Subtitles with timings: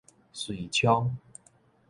[0.33, 1.15] 遂昌